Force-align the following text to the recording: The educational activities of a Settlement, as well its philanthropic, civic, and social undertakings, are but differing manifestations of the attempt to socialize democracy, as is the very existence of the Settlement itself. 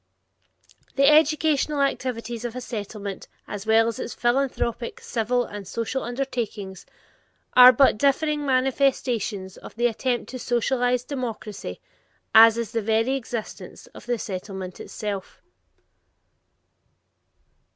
The 0.95 1.07
educational 1.07 1.79
activities 1.79 2.43
of 2.43 2.55
a 2.55 2.59
Settlement, 2.59 3.27
as 3.47 3.67
well 3.67 3.87
its 3.89 4.15
philanthropic, 4.15 4.99
civic, 4.99 5.47
and 5.51 5.67
social 5.67 6.01
undertakings, 6.01 6.87
are 7.53 7.71
but 7.71 7.99
differing 7.99 8.43
manifestations 8.43 9.57
of 9.57 9.75
the 9.75 9.85
attempt 9.85 10.31
to 10.31 10.39
socialize 10.39 11.03
democracy, 11.03 11.81
as 12.33 12.57
is 12.57 12.71
the 12.71 12.81
very 12.81 13.13
existence 13.15 13.85
of 13.93 14.07
the 14.07 14.17
Settlement 14.17 14.79
itself. 14.79 15.39